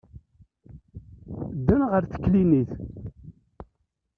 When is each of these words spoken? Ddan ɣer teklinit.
Ddan 1.55 1.81
ɣer 1.91 2.03
teklinit. 2.05 2.71